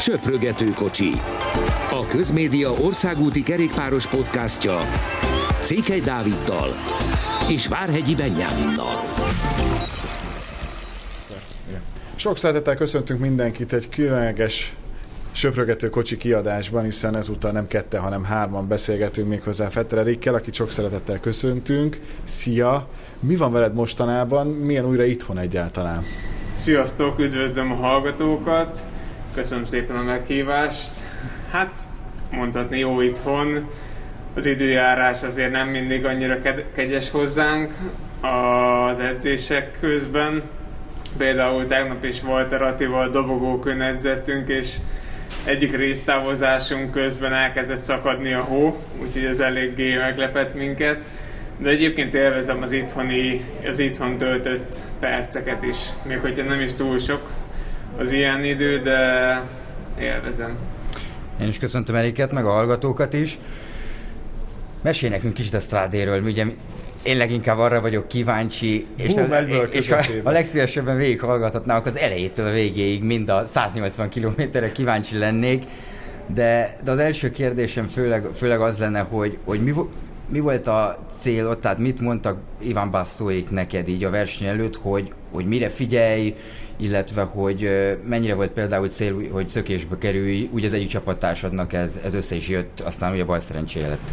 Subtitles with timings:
[0.00, 1.10] Söprögető kocsi.
[1.90, 4.78] A Közmédia országúti kerékpáros podcastja
[5.62, 6.68] Székely Dáviddal
[7.48, 8.94] és Várhegyi Benyáminnal.
[12.14, 14.74] Sok szeretettel köszöntünk mindenkit egy különleges
[15.32, 20.70] söprögető kocsi kiadásban, hiszen ezúttal nem kette, hanem hárman beszélgetünk méghozzá Fetter Erikkel, akit sok
[20.70, 22.00] szeretettel köszöntünk.
[22.24, 22.88] Szia!
[23.20, 24.46] Mi van veled mostanában?
[24.46, 26.02] Milyen újra itthon egyáltalán?
[26.54, 28.86] Sziasztok, üdvözlöm a hallgatókat!
[29.34, 30.90] Köszönöm szépen a meghívást.
[31.50, 31.84] Hát,
[32.30, 33.68] mondhatni jó itthon.
[34.34, 36.38] Az időjárás azért nem mindig annyira
[36.74, 37.74] kegyes hozzánk
[38.20, 40.42] az edzések közben.
[41.18, 44.76] Például tegnap is volt a Ratival dobogókön edzettünk, és
[45.44, 51.04] egyik résztávozásunk közben elkezdett szakadni a hó, úgyhogy ez eléggé meglepett minket.
[51.58, 56.98] De egyébként élvezem az itthoni, az itthon töltött perceket is, még hogyha nem is túl
[56.98, 57.20] sok
[57.98, 59.42] az ilyen idő, de
[60.00, 60.56] élvezem.
[61.40, 63.38] Én is köszöntöm Eriket, meg a hallgatókat is.
[64.82, 66.44] Mesélj nekünk kicsit a Strádéről, ugye
[67.02, 69.36] én leginkább arra vagyok kíváncsi, és, Boom, a,
[69.70, 75.64] és a, a legszívesebben végighallgathatnák az elejétől a végéig, mind a 180 kilométerre kíváncsi lennék,
[76.26, 79.74] de, de az első kérdésem főleg, főleg az lenne, hogy, hogy mi,
[80.30, 84.76] mi volt a cél ott, tehát mit mondtak Iván Basszóik neked így a verseny előtt,
[84.76, 86.34] hogy, hogy mire figyelj,
[86.76, 87.70] illetve hogy
[88.04, 92.48] mennyire volt például cél, hogy szökésbe kerülj, úgy az egyik csapattársadnak ez, ez össze is
[92.48, 94.10] jött, aztán ugye bal szerencséje lett.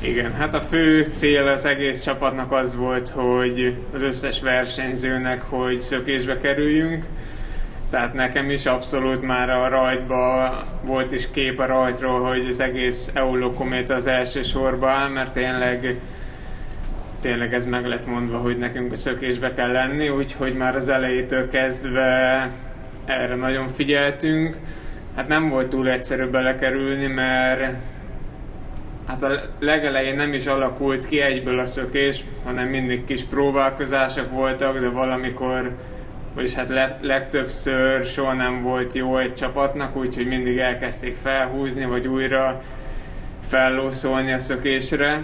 [0.00, 5.80] Igen, hát a fő cél az egész csapatnak az volt, hogy az összes versenyzőnek, hogy
[5.80, 7.04] szökésbe kerüljünk.
[7.92, 10.52] Tehát nekem is abszolút már a rajtba
[10.84, 16.00] volt is kép a rajtról, hogy az egész Eulokomét az első sorba áll, mert tényleg
[17.20, 21.48] tényleg ez meg lett mondva, hogy nekünk a szökésbe kell lenni, úgyhogy már az elejétől
[21.48, 22.50] kezdve
[23.04, 24.56] erre nagyon figyeltünk.
[25.16, 27.74] Hát nem volt túl egyszerű belekerülni, mert
[29.06, 34.78] hát a legelején nem is alakult ki egyből a szökés, hanem mindig kis próbálkozások voltak,
[34.78, 35.76] de valamikor,
[36.34, 42.06] vagyis hát le, legtöbbször soha nem volt jó egy csapatnak, úgyhogy mindig elkezdték felhúzni, vagy
[42.06, 42.62] újra
[43.48, 45.22] fellószolni a szökésre.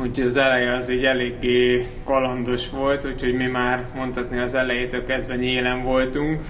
[0.00, 5.36] Úgyhogy az eleje az így eléggé kalandos volt, úgyhogy mi már mondhatni az elejétől kezdve
[5.36, 6.40] nyílen voltunk.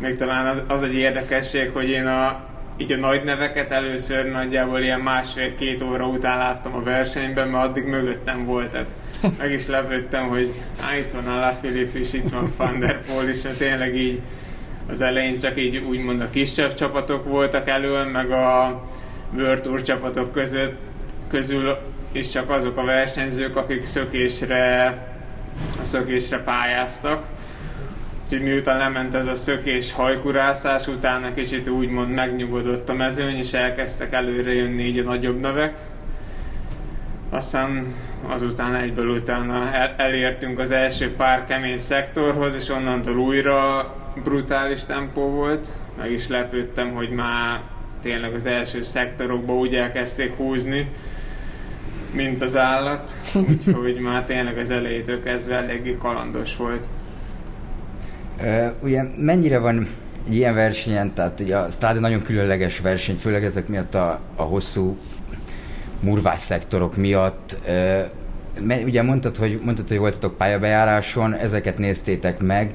[0.00, 2.44] Még talán az, az egy érdekesség, hogy én a,
[2.76, 7.84] így a nagy neveket először nagyjából ilyen másfél-két óra után láttam a versenyben, mert addig
[7.84, 8.86] mögöttem voltak.
[9.38, 13.42] Meg is lepődtem, hogy á, itt van a Lafilip is, itt van Van der is,
[13.42, 14.20] mert tényleg így
[14.88, 18.82] az elején csak így úgymond a kisebb csapatok voltak elől, meg a
[19.36, 20.78] World Tour csapatok között,
[21.28, 21.76] közül
[22.12, 24.86] is csak azok a versenyzők, akik szökésre,
[25.80, 27.26] a szökésre pályáztak.
[28.24, 34.12] Úgyhogy miután lement ez a szökés hajkurászás, utána kicsit úgymond megnyugodott a mezőny, és elkezdtek
[34.12, 35.76] előre jönni így a nagyobb nevek.
[37.30, 37.94] Aztán
[38.28, 45.28] azután egyből utána el- elértünk az első pár kemény szektorhoz, és onnantól újra brutális tempó
[45.30, 45.72] volt.
[45.98, 47.60] Meg is lepődtem, hogy már
[48.02, 50.90] tényleg az első szektorokba úgy elkezdték húzni,
[52.12, 53.10] mint az állat,
[53.48, 56.84] úgyhogy már tényleg az elejétől kezdve eléggé kalandos volt.
[58.40, 59.88] Uh, ugye mennyire van
[60.26, 64.42] egy ilyen versenyen, tehát ugye a Strade nagyon különleges verseny, főleg ezek miatt a, a
[64.42, 64.96] hosszú
[66.00, 67.56] murvás szektorok miatt.
[68.84, 72.74] Ugye mondtad hogy, mondtad, hogy voltatok pályabejáráson, ezeket néztétek meg.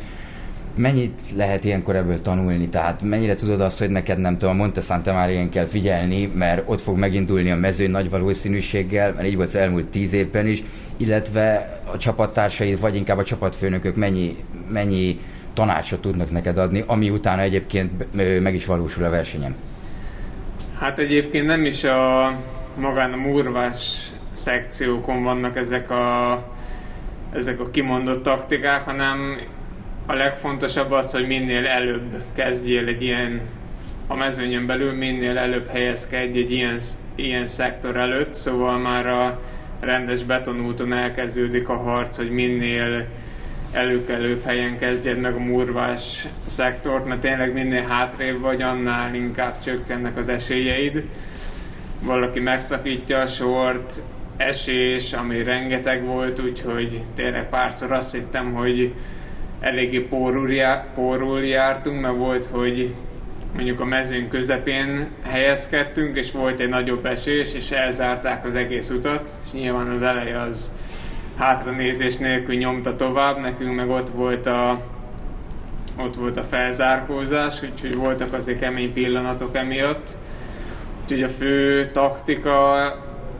[0.75, 2.67] Mennyit lehet ilyenkor ebből tanulni?
[2.67, 6.63] Tehát mennyire tudod azt, hogy neked nem tudom, a Monte Santa Maria kell figyelni, mert
[6.65, 10.63] ott fog megindulni a mező nagy valószínűséggel, mert így volt az elmúlt tíz évben is,
[10.97, 14.37] illetve a csapattársaid, vagy inkább a csapatfőnökök mennyi,
[14.69, 15.19] mennyi
[15.53, 17.91] tanácsot tudnak neked adni, ami utána egyébként
[18.41, 19.55] meg is valósul a versenyen.
[20.79, 22.31] Hát egyébként nem is a
[22.79, 26.43] magán a murvás szekciókon vannak ezek a,
[27.33, 29.39] ezek a kimondott taktikák, hanem
[30.05, 33.41] a legfontosabb az, hogy minél előbb kezdjél egy ilyen
[34.07, 36.79] a mezőnyön belül minél előbb helyezkedj egy ilyen,
[37.15, 39.39] ilyen szektor előtt, szóval már a
[39.79, 43.05] rendes betonúton elkezdődik a harc, hogy minél
[43.71, 50.17] előkelőbb helyen kezdjed meg a murvás szektort, mert tényleg minél hátrébb vagy, annál inkább csökkennek
[50.17, 51.03] az esélyeid.
[52.01, 54.01] Valaki megszakítja a sort,
[54.37, 58.93] esés, ami rengeteg volt, úgyhogy tényleg párszor azt hittem, hogy
[59.59, 62.93] eléggé pórul, já, pórul jártunk, mert volt, hogy
[63.53, 69.31] mondjuk a mezőn közepén helyezkedtünk, és volt egy nagyobb esés, és elzárták az egész utat,
[69.45, 70.75] és nyilván az eleje az
[71.37, 74.81] hátranézés nélkül nyomta tovább, nekünk meg ott volt a,
[75.97, 80.17] ott volt a felzárkózás, úgyhogy voltak azért kemény pillanatok emiatt.
[81.11, 82.73] Úgyhogy a fő taktika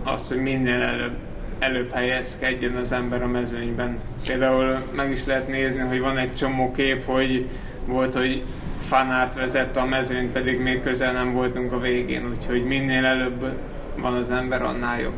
[0.04, 1.16] az, hogy minél előbb,
[1.60, 4.00] előbb helyezkedjen az ember a mezőnyben.
[4.28, 7.50] Például meg is lehet nézni, hogy van egy csomó kép, hogy
[7.86, 8.44] volt, hogy
[8.80, 13.54] fanárt vezette a mezőnyt, pedig még közel nem voltunk a végén, úgyhogy minél előbb
[13.98, 15.16] van az ember, annál jobb.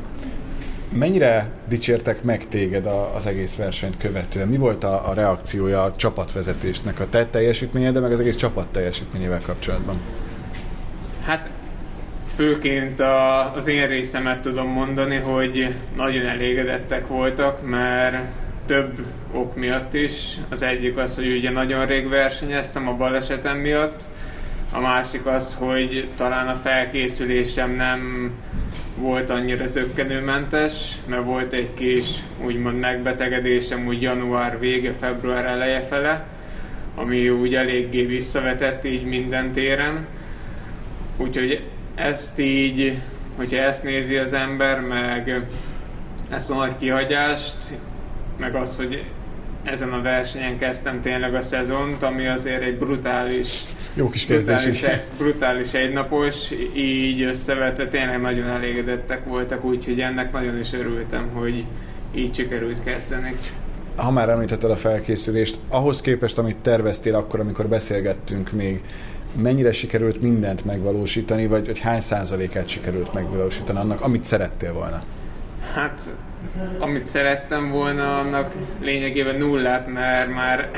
[0.94, 4.48] Mennyire dicsértek meg téged a, az egész versenyt követően?
[4.48, 8.68] Mi volt a, a reakciója a csapatvezetésnek, a te teljesítményed, de meg az egész csapat
[8.68, 10.02] teljesítményével kapcsolatban?
[11.26, 11.50] Hát
[12.36, 18.18] főként a, az én részemet tudom mondani, hogy nagyon elégedettek voltak, mert
[18.66, 20.38] több ok miatt is.
[20.50, 24.02] Az egyik az, hogy ugye nagyon rég versenyeztem a balesetem miatt,
[24.72, 28.32] a másik az, hogy talán a felkészülésem nem
[28.96, 32.08] volt annyira zöggenőmentes, mert volt egy kis
[32.44, 36.26] úgymond megbetegedésem úgy január vége, február eleje fele,
[36.96, 40.08] ami úgy eléggé visszavetett így minden téren.
[41.18, 41.64] Úgyhogy
[41.96, 42.98] ezt így,
[43.36, 45.46] hogyha ezt nézi az ember, meg
[46.30, 47.58] ezt a nagy kihagyást,
[48.38, 49.04] meg azt, hogy
[49.64, 54.84] ezen a versenyen kezdtem tényleg a szezont, ami azért egy brutális jó kis kezdés brutális,
[54.84, 61.66] egy, brutális egynapos, így összevetve tényleg nagyon elégedettek voltak, úgyhogy ennek nagyon is örültem, hogy
[62.16, 63.36] így sikerült kezdeni.
[63.96, 68.84] Ha már említetted a felkészülést, ahhoz képest, amit terveztél akkor, amikor beszélgettünk még,
[69.36, 75.04] mennyire sikerült mindent megvalósítani, vagy, vagy hány százalékát sikerült megvalósítani annak, amit szerettél volna?
[75.74, 76.02] Hát,
[76.80, 80.70] amit szerettem volna, annak lényegében nullát, mert már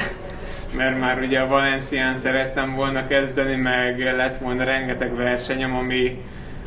[0.78, 6.22] mert már ugye a Valencián szerettem volna kezdeni, meg lett volna rengeteg versenyem, ami,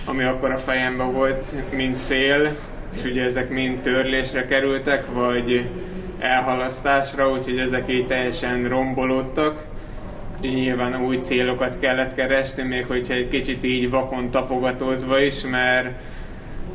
[0.05, 2.57] ami akkor a fejemben volt, mint cél,
[2.97, 5.69] és ugye ezek mind törlésre kerültek, vagy
[6.19, 9.65] elhalasztásra, úgyhogy ezek így teljesen rombolódtak.
[10.37, 15.89] Úgyhogy nyilván új célokat kellett keresni, még hogyha egy kicsit így vakon tapogatózva is, mert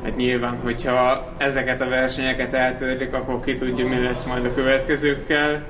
[0.04, 5.64] hát nyilván, hogyha ezeket a versenyeket eltörlik, akkor ki tudja, mi lesz majd a következőkkel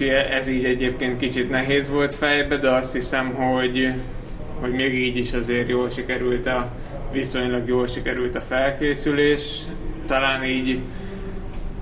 [0.00, 3.92] Úgyhogy ez így egyébként kicsit nehéz volt fejbe, de azt hiszem, hogy,
[4.60, 6.70] hogy még így is azért jól sikerült a,
[7.12, 9.60] viszonylag jól sikerült a felkészülés.
[10.06, 10.78] Talán így,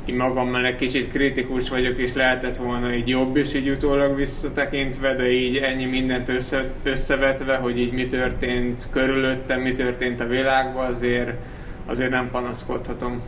[0.07, 5.15] így magammal egy kicsit kritikus vagyok, és lehetett volna így jobb is így utólag visszatekintve,
[5.15, 10.87] de így ennyi mindent össze, összevetve, hogy így mi történt körülöttem, mi történt a világban,
[10.87, 11.31] azért,
[11.87, 13.23] azért nem panaszkodhatom.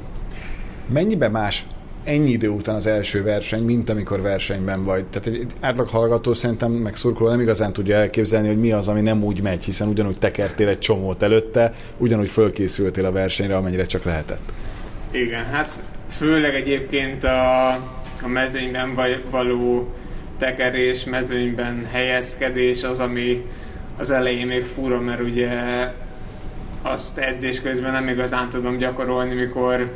[0.92, 1.64] Mennyibe más
[2.04, 5.04] ennyi idő után az első verseny, mint amikor versenyben vagy.
[5.06, 9.00] Tehát egy átlag hallgató szerintem meg szurkoló nem igazán tudja elképzelni, hogy mi az, ami
[9.00, 14.04] nem úgy megy, hiszen ugyanúgy tekertél egy csomót előtte, ugyanúgy fölkészültél a versenyre, amennyire csak
[14.04, 14.52] lehetett.
[15.10, 17.68] Igen, hát főleg egyébként a,
[18.22, 18.94] a mezőnyben
[19.30, 19.94] való
[20.38, 23.44] tekerés, mezőnyben helyezkedés az, ami
[23.98, 25.50] az elején még fura, mert ugye
[26.82, 29.90] azt edzés közben nem igazán tudom gyakorolni, mikor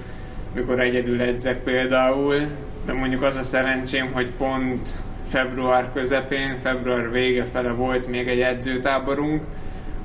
[0.55, 2.47] mikor egyedül edzek például,
[2.87, 4.97] de mondjuk az a szerencsém, hogy pont
[5.29, 9.43] február közepén, február vége fele volt még egy edzőtáborunk,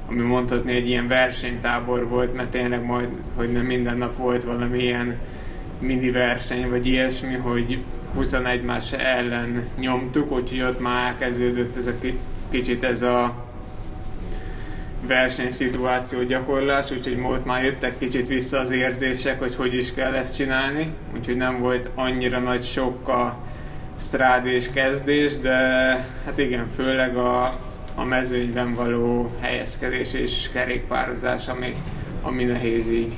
[0.09, 4.80] ami mondhatni egy ilyen versenytábor volt, mert tényleg majd, hogy nem minden nap volt valami
[4.80, 5.18] ilyen
[5.79, 7.83] mini verseny, vagy ilyesmi, hogy
[8.13, 11.94] 21 más ellen nyomtuk, úgyhogy ott már elkezdődött ez a
[12.50, 13.45] kicsit ez a
[15.07, 20.35] versenyszituáció gyakorlás, úgyhogy most már jöttek kicsit vissza az érzések, hogy hogy is kell ezt
[20.35, 23.37] csinálni, úgyhogy nem volt annyira nagy sok a
[23.99, 25.57] strádés kezdés, de
[26.25, 27.59] hát igen, főleg a,
[27.95, 31.73] a mezőnyben való helyezkedés és kerékpározás, ami,
[32.21, 33.18] ami nehéz így.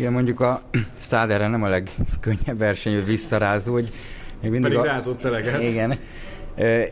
[0.00, 0.62] Igen, mondjuk a
[1.00, 3.90] Staderre nem a legkönnyebb verseny, hogy visszarázó, hogy
[4.42, 4.92] még mindig Pedig a...
[4.92, 5.62] rázott szeleget.
[5.62, 5.98] Igen,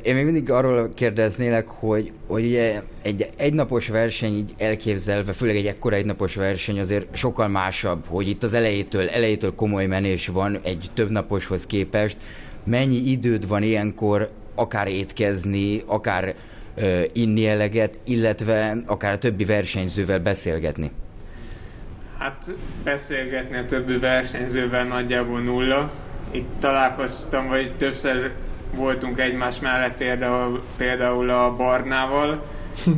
[0.02, 5.66] én még mindig arról kérdeznélek, hogy, hogy ugye egy egynapos verseny így elképzelve, főleg egy
[5.66, 10.90] ekkora egynapos verseny azért sokkal másabb, hogy itt az elejétől, elejétől komoly menés van egy
[10.94, 12.16] több naposhoz képest.
[12.64, 16.34] Mennyi időd van ilyenkor akár étkezni, akár
[16.74, 20.90] ö, inni eleget, illetve akár a többi versenyzővel beszélgetni?
[22.18, 22.44] Hát
[22.84, 25.90] beszélgetni a többi versenyzővel nagyjából nulla.
[26.30, 28.32] Itt találkoztam, vagy többször
[28.74, 32.46] voltunk egymás mellett például, például a Barnával,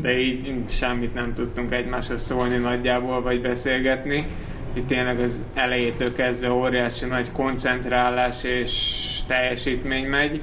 [0.02, 4.24] de így semmit nem tudtunk egymáshoz szólni nagyjából, vagy beszélgetni.
[4.68, 8.72] Úgyhogy tényleg az elejétől kezdve óriási nagy koncentrálás és
[9.26, 10.40] teljesítmény megy.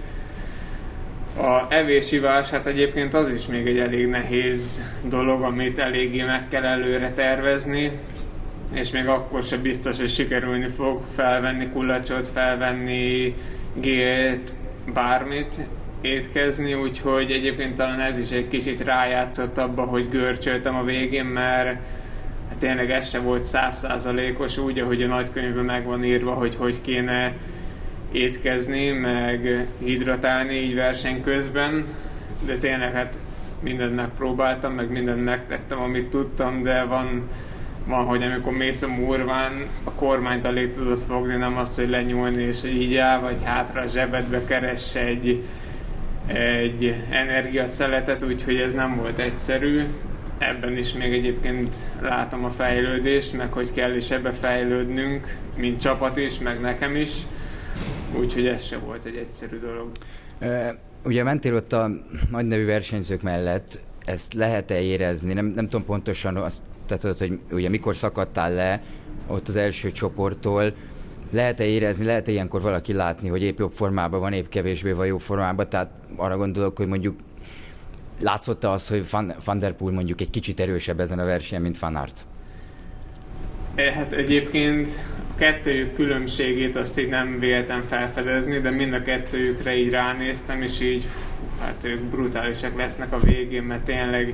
[1.38, 6.66] A evésivás, hát egyébként az is még egy elég nehéz dolog, amit eléggé meg kell
[6.66, 7.92] előre tervezni,
[8.74, 13.36] és még akkor sem biztos, hogy sikerülni fog felvenni kulacsot, felvenni
[13.74, 14.52] gélt,
[14.94, 15.68] bármit,
[16.02, 21.68] étkezni, úgyhogy egyébként talán ez is egy kicsit rájátszott abba, hogy görcsöltem a végén, mert
[22.50, 26.82] hát tényleg ez se volt százszázalékos úgy, ahogy a nagykönyvben meg van írva, hogy hogy
[26.82, 27.34] kéne
[28.12, 31.84] étkezni, meg hidratálni így verseny közben,
[32.46, 33.18] de tényleg hát
[33.60, 37.30] mindent megpróbáltam, meg mindent megtettem, amit tudtam, de van,
[37.88, 42.44] van hogy amikor mész a murván, a kormányt alig tudod fogni, nem azt, hogy lenyúlni,
[42.44, 45.44] és hogy így áll, vagy hátra a zsebedbe keres egy,
[46.26, 49.84] egy energiaszeletet, úgyhogy ez nem volt egyszerű.
[50.38, 56.18] Ebben is még egyébként látom a fejlődést, meg hogy kell is ebbe fejlődnünk, mint csapat
[56.18, 57.12] is, meg nekem is.
[58.20, 59.92] Úgyhogy ez se volt egy egyszerű dolog.
[61.04, 61.90] Ugye mentél ott a
[62.32, 65.34] nagy nevű versenyzők mellett, ezt lehet-e érezni?
[65.34, 68.82] Nem, nem tudom pontosan azt, tehát, hogy ugye mikor szakadtál le
[69.28, 70.74] ott az első csoporttól,
[71.32, 75.20] lehet-e érezni, lehet-e ilyenkor valaki látni, hogy épp jobb formában van, épp kevésbé van jobb
[75.20, 77.16] formában, tehát arra gondolok, hogy mondjuk
[78.20, 81.80] látszott az, hogy Van, Van der Poel mondjuk egy kicsit erősebb ezen a versenyen, mint
[81.80, 82.26] Van Aert?
[83.76, 84.90] Hát egyébként
[85.32, 90.82] a kettőjük különbségét azt így nem véltem felfedezni, de mind a kettőjükre így ránéztem, és
[90.82, 94.34] így hú, hát ők brutálisak lesznek a végén, mert tényleg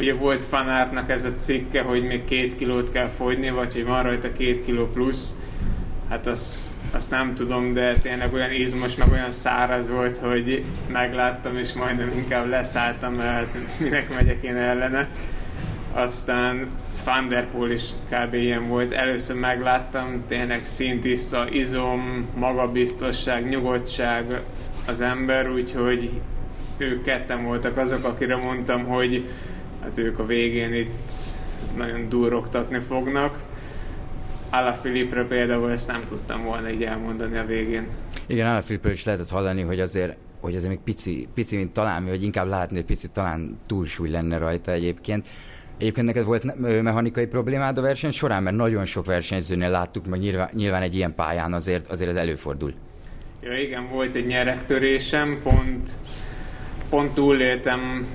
[0.00, 4.02] ugye volt Fanártnak ez a cikke, hogy még két kilót kell fogyni, vagy hogy van
[4.02, 5.36] rajta két kiló plusz,
[6.08, 11.56] hát azt, azt nem tudom, de tényleg olyan izmos, meg olyan száraz volt, hogy megláttam,
[11.56, 15.08] és majdnem inkább leszálltam, mert minek megyek én ellene.
[15.92, 16.66] Aztán
[17.04, 18.34] Van der is kb.
[18.34, 18.92] ilyen volt.
[18.92, 24.40] Először megláttam, tényleg szintiszta, izom, magabiztosság, nyugodtság
[24.86, 26.10] az ember, úgyhogy
[26.76, 29.28] ők ketten voltak azok, akire mondtam, hogy
[29.82, 31.10] hát ők a végén itt
[31.76, 33.48] nagyon durrogtatni fognak
[34.80, 37.86] Filipre például ezt nem tudtam volna így elmondani a végén.
[38.26, 42.22] Igen, Filipről is lehetett hallani, hogy azért hogy azért még pici, pici, mint talán, vagy
[42.22, 45.28] inkább látni, hogy pici talán túlsúly lenne rajta egyébként.
[45.78, 50.50] Egyébként neked volt mechanikai problémád a verseny során, mert nagyon sok versenyzőnél láttuk, meg nyilván,
[50.52, 52.72] nyilván egy ilyen pályán azért, azért ez előfordul.
[53.42, 55.90] Ja, igen, volt egy nyerektörésem, pont,
[56.88, 58.06] pont túléltem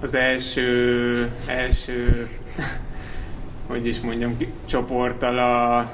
[0.00, 2.28] az első, első
[3.66, 4.36] hogy is mondjam,
[4.66, 5.90] csoporttal a,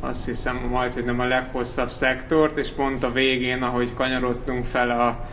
[0.00, 4.90] azt hiszem majd, hogy nem a leghosszabb szektort, és pont a végén, ahogy kanyarodtunk fel
[4.90, 5.28] a,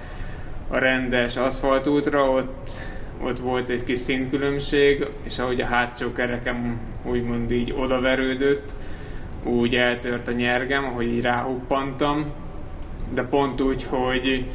[0.68, 2.70] a rendes aszfaltútra, ott,
[3.22, 8.72] ott volt egy kis szintkülönbség, és ahogy a hátsó kerekem úgymond így odaverődött,
[9.44, 12.26] úgy eltört a nyergem, ahogy így ráhuppantam,
[13.14, 14.46] de pont úgy, hogy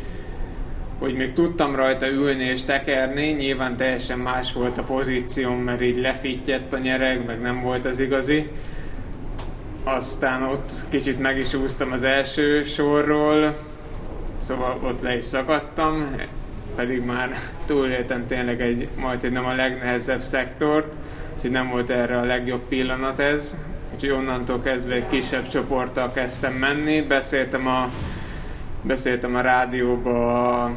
[1.01, 5.97] hogy még tudtam rajta ülni és tekerni, nyilván teljesen más volt a pozícióm, mert így
[5.97, 8.49] lefittyett a nyereg, meg nem volt az igazi.
[9.85, 13.57] Aztán ott kicsit meg is úsztam az első sorról,
[14.39, 16.17] szóval ott le is szakadtam,
[16.77, 17.35] pedig már
[17.67, 20.95] túléltem tényleg egy, majd, hogy nem a legnehezebb szektort,
[21.35, 23.57] úgyhogy nem volt erre a legjobb pillanat ez,
[23.95, 27.89] úgyhogy onnantól kezdve egy kisebb csoporttal kezdtem menni, beszéltem a
[28.83, 30.71] beszéltem a rádióba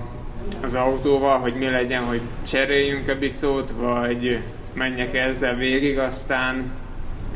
[0.62, 4.39] az autóval, hogy mi legyen, hogy cseréljünk a bicót, vagy
[4.73, 6.71] menjek ezzel végig, aztán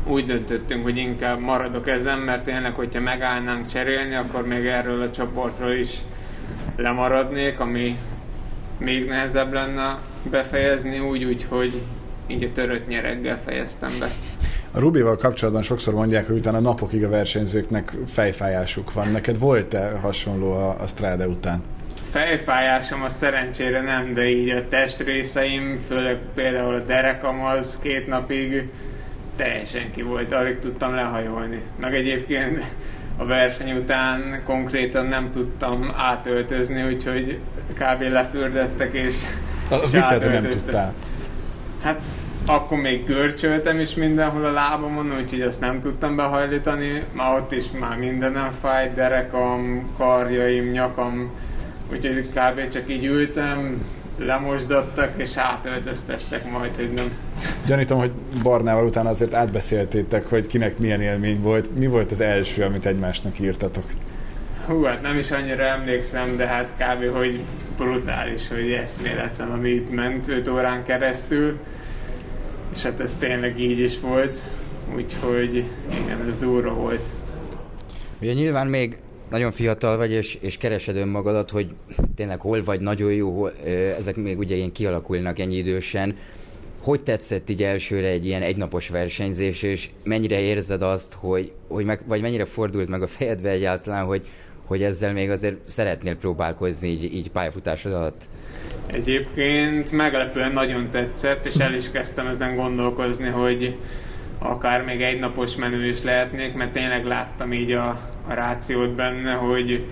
[0.06, 5.10] úgy döntöttünk, hogy inkább maradok ezen, mert tényleg, hogyha megállnánk cserélni, akkor még erről a
[5.10, 5.98] csoportról is
[6.76, 7.98] lemaradnék, ami
[8.78, 9.98] még nehezebb lenne
[10.30, 11.80] befejezni, úgy, úgy, hogy
[12.26, 14.06] így a törött nyereggel fejeztem be.
[14.72, 19.08] A Rubival kapcsolatban sokszor mondják, hogy utána napokig a versenyzőknek fejfájásuk van.
[19.08, 21.62] Neked volt-e hasonló a, a Strade után?
[22.10, 28.68] Fejfájásom a szerencsére nem, de így a testrészeim, főleg például a derekam az két napig
[29.36, 31.62] teljesen ki volt, alig tudtam lehajolni.
[31.80, 32.60] Meg egyébként
[33.16, 37.38] a verseny után konkrétan nem tudtam átöltözni, úgyhogy
[37.74, 38.02] kb.
[38.02, 39.14] lefürdettek és
[39.70, 40.94] Az és mit nem tudtál?
[41.82, 42.00] Hát
[42.46, 47.02] akkor még görcsöltem is mindenhol a lábamon, úgyhogy azt nem tudtam behajlítani.
[47.12, 51.32] Már ott is már mindenem fájt, derekam, karjaim, nyakam,
[51.90, 52.68] úgyhogy kb.
[52.68, 53.86] csak így ültem,
[54.18, 57.06] lemosdattak és átöltöztettek majd, hogy nem.
[57.66, 58.10] Gyanítom, hogy
[58.42, 61.76] Barnával utána azért átbeszéltétek, hogy kinek milyen élmény volt.
[61.78, 63.84] Mi volt az első, amit egymásnak írtatok?
[64.66, 67.16] Hú, hát nem is annyira emlékszem, de hát kb.
[67.16, 67.40] hogy
[67.76, 71.58] brutális, hogy eszméletlen, ami itt ment 5 órán keresztül
[72.74, 74.44] és hát ez tényleg így is volt,
[74.94, 75.64] úgyhogy
[76.02, 77.06] igen, ez durva volt.
[78.20, 78.98] Ugye nyilván még
[79.30, 81.70] nagyon fiatal vagy, és, és keresed önmagadat, hogy
[82.14, 83.52] tényleg hol vagy nagyon jó, hol,
[83.98, 86.16] ezek még ugye ilyen kialakulnak ennyi idősen.
[86.82, 92.00] Hogy tetszett így elsőre egy ilyen egynapos versenyzés, és mennyire érzed azt, hogy, hogy meg,
[92.06, 94.26] vagy mennyire fordult meg a fejedbe egyáltalán, hogy,
[94.66, 98.28] hogy ezzel még azért szeretnél próbálkozni így, így pályafutásod alatt?
[98.86, 103.76] Egyébként meglepően nagyon tetszett, és el is kezdtem ezen gondolkozni, hogy
[104.38, 109.32] akár még egy napos menő is lehetnék, mert tényleg láttam így a, a rációt benne,
[109.32, 109.86] hogy,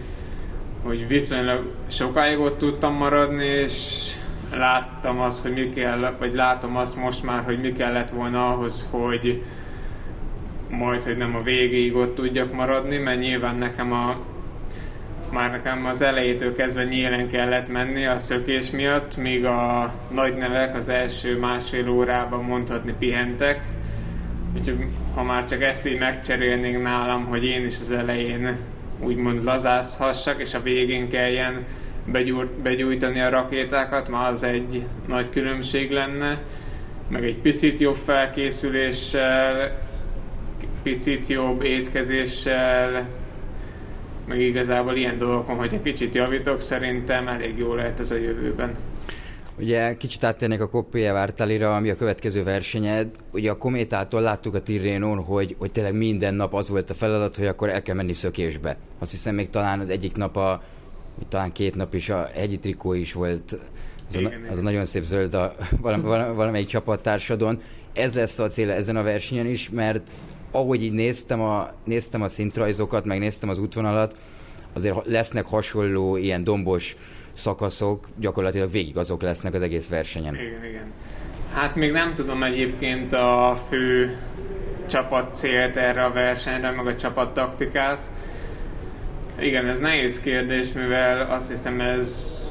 [0.82, 4.06] hogy viszonylag sokáig ott tudtam maradni, és
[4.54, 8.88] láttam azt, hogy mi kell, vagy látom azt most már, hogy mi kellett volna ahhoz,
[8.90, 9.42] hogy
[10.70, 14.16] majd, hogy nem a végéig ott tudjak maradni, mert nyilván nekem a
[15.32, 20.74] már nekem az elejétől kezdve nyílen kellett menni a szökés miatt, míg a nagy nevek
[20.74, 23.60] az első másfél órában mondhatni pihentek.
[24.54, 28.58] Úgyhogy ha már csak ezt megcserélnénk nálam, hogy én is az elején
[29.00, 31.64] úgymond lazázhassak, és a végén kelljen
[32.04, 36.42] begyújt, begyújtani a rakétákat, már az egy nagy különbség lenne,
[37.08, 39.78] meg egy picit jobb felkészüléssel,
[40.82, 43.08] picit jobb étkezéssel,
[44.26, 48.76] meg igazából ilyen dolgokon, hogy egy kicsit javítok, szerintem elég jó lehet ez a jövőben.
[49.58, 53.08] Ugye kicsit áttérnék a Koppéje Vártalira, ami a következő versenyed.
[53.32, 57.36] Ugye a Kométától láttuk a Tirrénon, hogy, hogy tényleg minden nap az volt a feladat,
[57.36, 58.76] hogy akkor el kell menni szökésbe.
[58.98, 60.62] Azt hiszem még talán az egyik nap a,
[61.28, 63.58] talán két nap is a hegyi trikó is volt,
[64.08, 66.02] az, igen, a, az a nagyon szép zöld a valam,
[66.34, 67.60] valamelyik csapattársadon.
[67.92, 70.10] Ez lesz a cél ezen a versenyen is, mert
[70.50, 74.16] ahogy így néztem a, néztem a szintrajzokat, meg néztem az útvonalat,
[74.72, 76.96] azért lesznek hasonló ilyen dombos
[77.36, 80.34] szakaszok, gyakorlatilag végig azok lesznek az egész versenyen.
[80.34, 80.92] Igen, igen.
[81.52, 84.16] Hát még nem tudom egyébként a fő
[84.86, 88.10] csapat célt erre a versenyre, meg a csapat taktikát.
[89.40, 92.44] Igen, ez nehéz kérdés, mivel azt hiszem ez,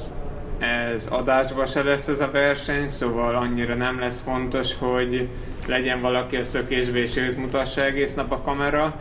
[0.59, 5.27] ez adásba se lesz ez a verseny, szóval annyira nem lesz fontos, hogy
[5.67, 8.99] legyen valaki a szökésbe és őt mutassa egész nap a kamera,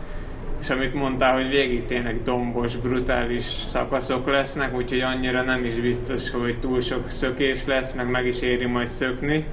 [0.65, 6.31] és amit mondtál, hogy végig tényleg dombos, brutális szakaszok lesznek, úgyhogy annyira nem is biztos,
[6.31, 9.45] hogy túl sok szökés lesz, meg meg is éri majd szökni.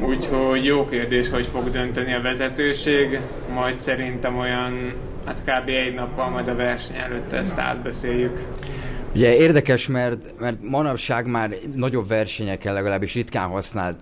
[0.00, 3.20] Úgyhogy jó kérdés, hogy fog dönteni a vezetőség,
[3.54, 4.92] majd szerintem olyan,
[5.24, 5.68] hát kb.
[5.68, 8.40] egy nappal majd a verseny előtt ezt átbeszéljük.
[9.14, 13.96] Ugye érdekes, mert, mert manapság már nagyobb versenyekkel legalábbis ritkán használt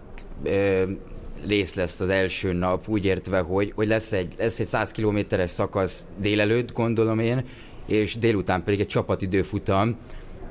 [1.47, 5.51] rész lesz az első nap, úgy értve, hogy, hogy lesz, egy, lesz egy 100 kilométeres
[5.51, 7.45] szakasz délelőtt, gondolom én,
[7.87, 9.97] és délután pedig egy csapatidőfutam,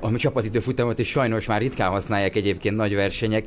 [0.00, 3.44] ami csapatidőfutamot is sajnos már ritkán használják egyébként nagy versenyek.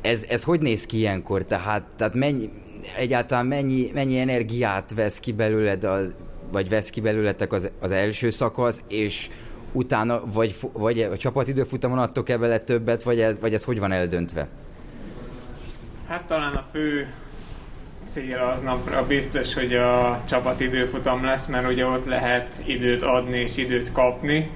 [0.00, 1.44] Ez, ez hogy néz ki ilyenkor?
[1.44, 2.50] Tehát, tehát mennyi,
[2.96, 6.14] egyáltalán mennyi, mennyi energiát vesz ki belőled, az,
[6.52, 9.28] vagy vesz ki belőletek az, az első szakasz, és
[9.72, 14.48] utána vagy, vagy a csapatidőfutamon adtok-e vele többet, vagy ez, vagy ez hogy van eldöntve?
[16.08, 17.06] Hát talán a fő
[18.04, 23.38] cél az napra biztos, hogy a csapat időfutam lesz, mert ugye ott lehet időt adni
[23.38, 24.50] és időt kapni.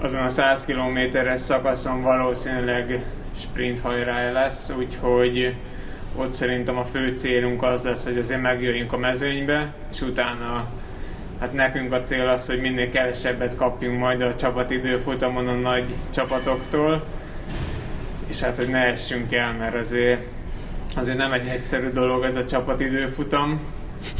[0.00, 3.04] Azon a 100 kilométeres szakaszon valószínűleg
[3.36, 5.54] sprint hajrá lesz, úgyhogy
[6.16, 10.70] ott szerintem a fő célunk az lesz, hogy azért megjöjjünk a mezőnybe, és utána
[11.40, 15.84] hát nekünk a cél az, hogy minél kevesebbet kapjunk majd a csapat időfutamon a nagy
[16.10, 17.04] csapatoktól,
[18.26, 20.38] és hát, hogy ne essünk el, mert azért
[20.96, 23.60] azért nem egy egyszerű dolog ez a csapatidőfutam,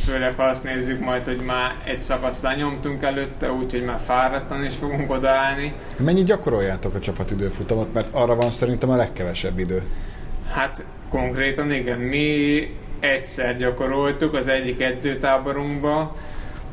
[0.04, 4.74] főleg ha azt nézzük majd, hogy már egy szakaszt lenyomtunk előtte, úgyhogy már fáradtan is
[4.74, 5.74] fogunk odaállni.
[5.96, 9.83] Mennyit gyakoroljátok a csapatidőfutamot, mert arra van szerintem a legkevesebb idő.
[10.52, 12.66] Hát konkrétan igen, mi
[13.00, 16.16] egyszer gyakoroltuk az egyik edzőtáborunkba,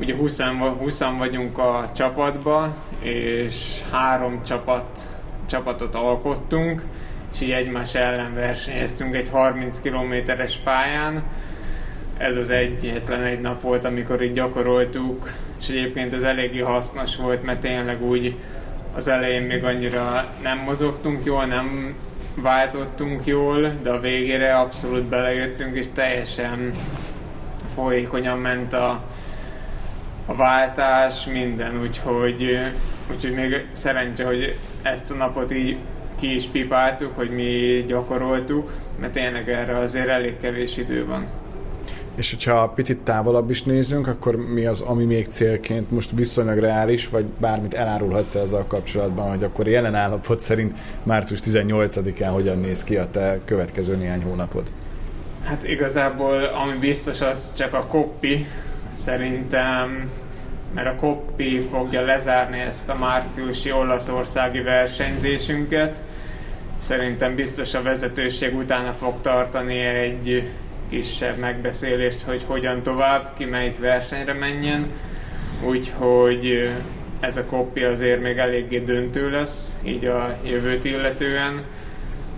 [0.00, 0.40] ugye 20,
[0.78, 5.08] 20 vagyunk a csapatba, és három csapat,
[5.46, 6.82] csapatot alkottunk,
[7.32, 11.22] és így egymás ellen versenyeztünk egy 30 kilométeres pályán.
[12.16, 17.44] Ez az egyetlen egy nap volt, amikor így gyakoroltuk, és egyébként ez eléggé hasznos volt,
[17.44, 18.34] mert tényleg úgy
[18.94, 21.94] az elején még annyira nem mozogtunk jól, nem
[22.34, 26.72] váltottunk jól, de a végére abszolút belejöttünk, és teljesen
[27.74, 29.04] folyékonyan ment a,
[30.26, 32.58] a váltás, minden, úgyhogy,
[33.10, 35.76] úgyhogy még szerencsé, hogy ezt a napot így
[36.18, 41.26] ki is pipáltuk, hogy mi gyakoroltuk, mert tényleg erre azért elég kevés idő van.
[42.14, 47.08] És hogyha picit távolabb is nézünk, akkor mi az, ami még célként most viszonylag reális,
[47.08, 52.96] vagy bármit elárulhatsz ezzel kapcsolatban, hogy akkor jelen állapot szerint március 18-án hogyan néz ki
[52.96, 54.70] a te következő néhány hónapod?
[55.44, 58.46] Hát igazából ami biztos az csak a koppi,
[58.92, 60.10] szerintem
[60.74, 66.02] mert a Koppi fogja lezárni ezt a márciusi olaszországi versenyzésünket.
[66.78, 70.48] Szerintem biztos a vezetőség utána fog tartani egy
[70.88, 74.86] kisebb megbeszélést, hogy hogyan tovább, ki melyik versenyre menjen.
[75.64, 76.70] Úgyhogy
[77.20, 81.64] ez a koppi azért még eléggé döntő lesz, így a jövőt illetően.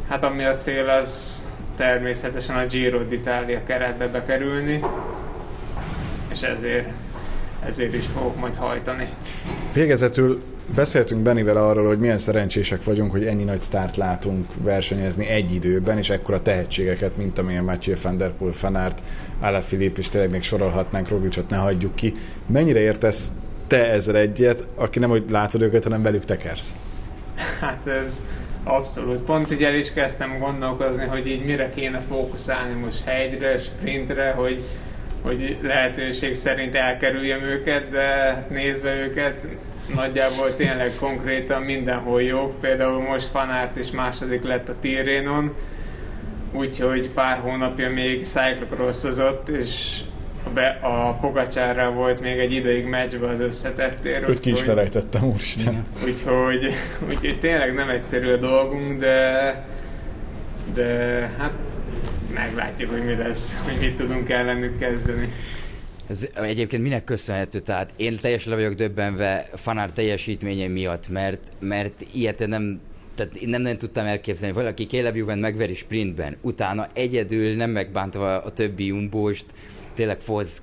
[0.09, 1.43] Hát ami a cél, az
[1.77, 4.81] természetesen a Giro d'Italia keretbe bekerülni,
[6.31, 6.89] és ezért,
[7.67, 9.09] ezért is fogok majd hajtani.
[9.75, 10.43] Végezetül
[10.75, 15.99] beszéltünk Benivel arról, hogy milyen szerencsések vagyunk, hogy ennyi nagy sztárt látunk versenyezni egy időben,
[15.99, 19.03] és ekkora tehetségeket, mint amilyen Mathieu van der Poel, Fanart,
[19.41, 22.15] Alaphilippe, és tényleg még sorolhatnánk, Roglicsot ne hagyjuk ki.
[22.47, 23.33] Mennyire értesz
[23.67, 26.73] te ezzel egyet, aki nem hogy látod őket, hanem velük tekersz?
[27.61, 28.23] Hát ez
[28.65, 29.23] abszolút.
[29.23, 34.65] Pont így el is kezdtem gondolkozni, hogy így mire kéne fókuszálni most hegyre, sprintre, hogy,
[35.23, 39.47] hogy lehetőség szerint elkerüljem őket, de nézve őket
[39.95, 42.61] nagyjából tényleg konkrétan mindenhol jók.
[42.61, 45.55] Például most Fanárt is második lett a Tirénon,
[46.53, 49.99] úgyhogy pár hónapja még cyclocrossozott, és
[50.55, 54.25] be, a Pogacsára volt még egy ideig meccsbe az összetettér.
[54.29, 55.87] Őt ki is felejtettem, úristen.
[56.05, 56.73] Úgyhogy,
[57.09, 59.65] úgyhogy tényleg nem egyszerű a dolgunk, de,
[60.75, 60.89] de
[61.39, 61.53] hát
[62.35, 65.33] meglátjuk, hogy mi lesz, hogy mit tudunk ellenük kezdeni.
[66.09, 67.59] Ez egyébként minek köszönhető?
[67.59, 72.81] Tehát én teljesen le vagyok döbbenve Fanár teljesítménye miatt, mert, mert ilyet nem
[73.15, 78.43] tehát én nem nagyon tudtam elképzelni, valaki Caleb Juven megveri sprintben, utána egyedül nem megbántva
[78.43, 79.45] a többi jumbóst,
[79.95, 80.63] tényleg Foz,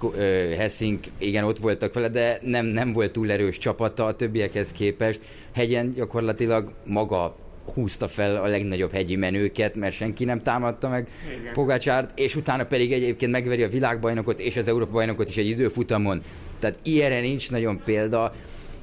[0.58, 5.22] Hessing, igen, ott voltak vele, de nem, nem volt túl erős csapata a többiekhez képest.
[5.54, 7.36] Hegyen gyakorlatilag maga
[7.74, 11.08] húzta fel a legnagyobb hegyi menőket, mert senki nem támadta meg
[11.40, 11.54] Igen.
[11.54, 16.22] Pogácsárt, és utána pedig egyébként megveri a világbajnokot és az Európa bajnokot is egy időfutamon.
[16.60, 18.34] Tehát ilyenre nincs nagyon példa,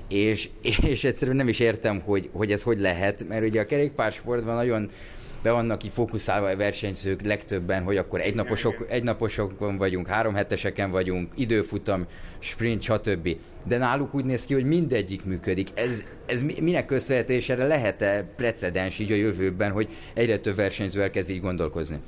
[0.09, 0.49] és,
[0.83, 4.91] és egyszerűen nem is értem, hogy, hogy ez hogy lehet, mert ugye a kerékpársportban nagyon
[5.45, 11.33] be vannak így fókuszálva a versenyzők legtöbben, hogy akkor egynaposok, egynaposokon vagyunk, három heteseken vagyunk,
[11.35, 12.07] időfutam,
[12.39, 13.37] sprint, stb.
[13.65, 15.69] De náluk úgy néz ki, hogy mindegyik működik.
[15.75, 21.03] Ez, ez minek köszönhető, és erre lehet-e precedens így a jövőben, hogy egyre több versenyző
[21.03, 21.99] elkezd így gondolkozni?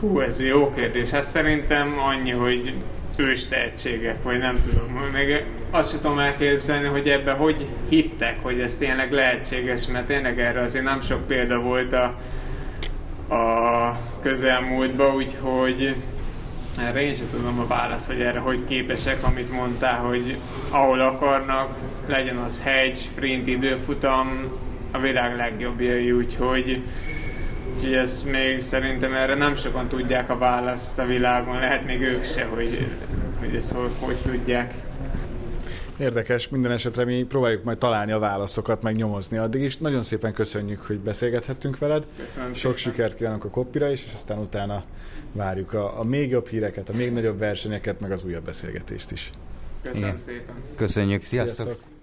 [0.00, 1.10] Hú, ez jó kérdés.
[1.10, 2.74] Hát szerintem annyi, hogy
[3.16, 4.92] ős tehetségek, vagy nem tudom.
[5.12, 10.40] Még azt sem tudom elképzelni, hogy ebbe hogy hittek, hogy ez tényleg lehetséges, mert tényleg
[10.40, 12.04] erre azért nem sok példa volt a,
[13.34, 15.94] a közelmúltban, úgyhogy
[16.78, 20.36] erre én sem tudom a választ, hogy erre hogy képesek, amit mondtál, hogy
[20.70, 21.76] ahol akarnak,
[22.06, 24.50] legyen az hegy, sprint, időfutam,
[24.92, 26.82] a világ legjobbjai, úgyhogy
[27.76, 32.24] Úgyhogy ez még szerintem erre nem sokan tudják a választ a világon, lehet még ők
[32.24, 32.86] se, hogy,
[33.38, 34.74] hogy ezt hogy, hogy tudják.
[35.98, 39.76] Érdekes, minden esetre mi próbáljuk majd találni a válaszokat, meg nyomozni addig is.
[39.76, 42.06] Nagyon szépen köszönjük, hogy beszélgethettünk veled.
[42.24, 42.92] Köszönöm Sok szépen.
[42.92, 44.82] sikert kívánok a kopira is, és aztán utána
[45.32, 49.30] várjuk a, a még jobb híreket, a még nagyobb versenyeket, meg az újabb beszélgetést is.
[49.82, 50.18] Köszönöm Igen.
[50.18, 50.54] szépen.
[50.76, 51.66] Köszönjük, sziasztok!
[51.66, 51.95] sziasztok.